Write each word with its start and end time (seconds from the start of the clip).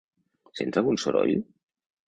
Sents 0.61 0.81
algun 0.81 0.99
soroll? 1.05 1.37